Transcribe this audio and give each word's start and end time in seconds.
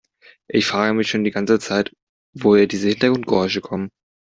Ich 0.49 0.65
frage 0.65 0.95
mich 0.95 1.11
schon 1.11 1.23
die 1.23 1.29
ganze 1.29 1.59
Zeit, 1.59 1.91
woher 2.33 2.65
diese 2.65 2.89
Hintergrundgeräusche 2.89 3.61
kommen. 3.61 3.91